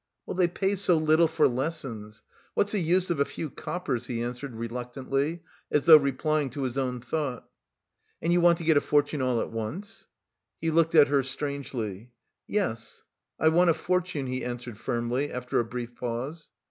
[0.35, 2.23] "They pay so little for lessons.
[2.55, 6.75] What's the use of a few coppers?" he answered, reluctantly, as though replying to his
[6.75, 7.47] own thought.
[8.19, 10.07] "And you want to get a fortune all at once?"
[10.59, 12.09] He looked at her strangely.
[12.47, 13.03] "Yes,
[13.39, 16.49] I want a fortune," he answered firmly, after a brief pause.